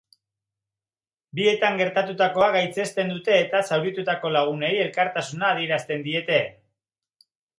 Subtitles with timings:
[1.39, 6.41] Bietan geratutakoa gaitzesten dute eta zauritutako lagunei elkartasuna adierazpen diete.